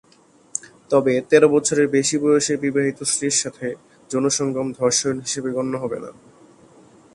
তবে 0.91 1.13
তেরো 1.29 1.47
বছরের 1.49 1.87
বেশি 1.87 2.15
বয়সের 2.17 2.57
বিবাহিত 2.57 2.99
স্ত্রীর 3.03 3.35
সাথে 3.41 3.67
যৌন 4.09 4.25
সঙ্গম 4.29 4.67
ধর্ষণ 4.79 5.15
হিসেবে 5.19 5.49
গণ্য 5.55 5.73
হবে 5.77 5.97
না। 5.99 6.11